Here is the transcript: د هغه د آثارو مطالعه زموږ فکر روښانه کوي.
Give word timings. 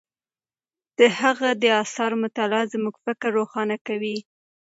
د 0.97 0.99
هغه 1.19 1.49
د 1.61 1.63
آثارو 1.83 2.21
مطالعه 2.23 2.69
زموږ 2.73 2.95
فکر 3.05 3.27
روښانه 3.39 3.77
کوي. 3.87 4.17